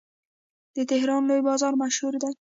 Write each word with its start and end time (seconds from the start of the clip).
د 0.75 0.77
تهران 0.91 1.21
لوی 1.29 1.41
بازار 1.49 1.73
مشهور 1.81 2.13
دی. 2.23 2.33